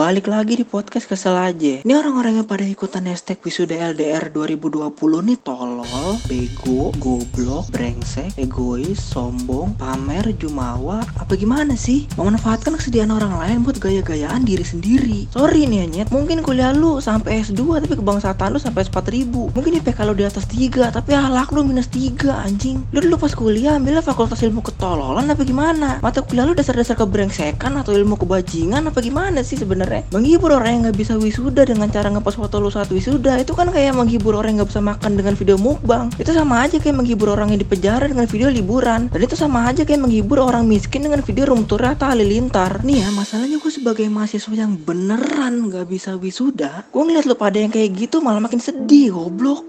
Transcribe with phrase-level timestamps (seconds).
[0.00, 1.84] balik lagi di podcast kesel aja.
[1.84, 4.96] Ini orang-orang yang pada ikutan hashtag wisuda LDR 2020
[5.28, 12.08] nih tolol, bego, goblok, brengsek, egois, sombong, pamer, jumawa, apa gimana sih?
[12.16, 15.28] Memanfaatkan kesediaan orang lain buat gaya-gayaan diri sendiri.
[15.36, 19.52] Sorry nih Anyet, mungkin kuliah lu sampai S2 tapi kebangsaan lu sampai S4000.
[19.52, 22.88] Mungkin IPK lu di atas 3 tapi akhlak lu minus 3 anjing.
[22.96, 26.00] Lu dulu pas kuliah ambilnya fakultas ilmu ketololan apa gimana?
[26.00, 29.89] Mata kuliah lu dasar-dasar kebrengsekan atau ilmu kebajingan apa gimana sih sebenarnya?
[30.14, 33.74] Menghibur orang yang nggak bisa wisuda dengan cara ngepost foto lu saat wisuda itu kan
[33.74, 36.06] kayak menghibur orang yang nggak bisa makan dengan video mukbang.
[36.22, 39.10] Itu sama aja kayak menghibur orang yang di penjara dengan video liburan.
[39.10, 42.86] Dan itu sama aja kayak menghibur orang miskin dengan video room tour atau halilintar.
[42.86, 47.58] Nih ya masalahnya gue sebagai mahasiswa yang beneran nggak bisa wisuda, gue ngeliat lu pada
[47.58, 49.66] yang kayak gitu malah makin sedih goblok.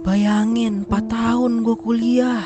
[0.00, 2.40] Bayangin 4 tahun gue kuliah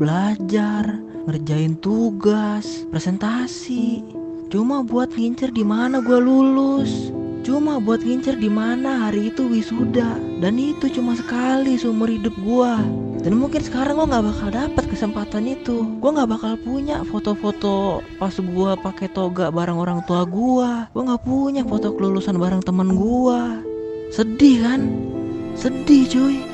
[0.00, 0.96] Belajar
[1.28, 4.17] Ngerjain tugas Presentasi
[4.48, 7.12] Cuma buat ngincer di mana gue lulus.
[7.44, 10.16] Cuma buat ngincer di mana hari itu wisuda.
[10.40, 12.72] Dan itu cuma sekali seumur hidup gue
[13.18, 15.84] dan mungkin sekarang gue nggak bakal dapet kesempatan itu.
[16.00, 21.24] Gue nggak bakal punya foto-foto pas gue pakai toga bareng orang tua gue gue nggak
[21.26, 23.40] punya foto kelulusan bareng temen gue
[24.16, 24.80] sedih kan?
[25.58, 26.47] Sedih cuy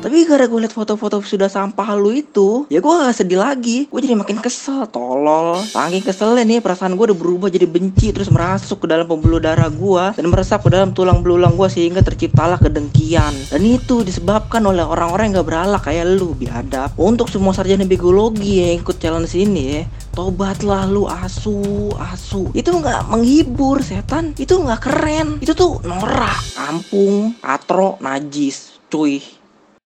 [0.00, 3.84] tapi gara gue liat foto-foto sudah sampah lu itu, ya gue gak sedih lagi.
[3.92, 5.60] Gue jadi makin kesel, tolol.
[5.60, 9.68] Saking keselnya nih, perasaan gue udah berubah jadi benci terus merasuk ke dalam pembuluh darah
[9.68, 13.36] gue dan meresap ke dalam tulang belulang gue sehingga terciptalah kedengkian.
[13.52, 16.96] Dan itu disebabkan oleh orang-orang yang gak beralak kayak lu, biadab.
[16.96, 19.82] Untuk semua sarjana biologi yang ikut challenge ini ya,
[20.16, 22.48] tobatlah lu asu, asu.
[22.56, 25.28] Itu nggak menghibur setan, itu nggak keren.
[25.44, 29.39] Itu tuh norak, kampung, atro, najis, cuy.